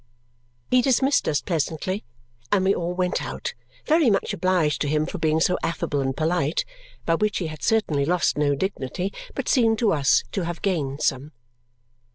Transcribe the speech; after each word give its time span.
He 0.71 0.81
dismissed 0.81 1.27
us 1.27 1.41
pleasantly, 1.41 2.03
and 2.51 2.65
we 2.65 2.73
all 2.73 2.95
went 2.95 3.23
out, 3.23 3.53
very 3.85 4.09
much 4.09 4.33
obliged 4.33 4.81
to 4.81 4.87
him 4.87 5.05
for 5.05 5.19
being 5.19 5.39
so 5.39 5.59
affable 5.61 6.01
and 6.01 6.17
polite, 6.17 6.65
by 7.05 7.13
which 7.13 7.37
he 7.37 7.45
had 7.45 7.61
certainly 7.61 8.03
lost 8.03 8.35
no 8.35 8.55
dignity 8.55 9.13
but 9.35 9.47
seemed 9.47 9.77
to 9.77 9.93
us 9.93 10.23
to 10.31 10.41
have 10.43 10.63
gained 10.63 11.03
some. 11.03 11.33